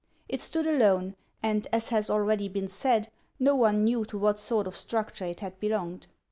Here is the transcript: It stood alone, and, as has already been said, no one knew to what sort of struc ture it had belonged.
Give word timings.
It 0.27 0.41
stood 0.41 0.65
alone, 0.65 1.15
and, 1.43 1.67
as 1.71 1.89
has 1.89 2.09
already 2.09 2.47
been 2.49 2.67
said, 2.67 3.11
no 3.37 3.55
one 3.55 3.83
knew 3.83 4.03
to 4.05 4.17
what 4.17 4.39
sort 4.39 4.65
of 4.65 4.73
struc 4.73 5.11
ture 5.11 5.27
it 5.27 5.41
had 5.41 5.59
belonged. 5.59 6.07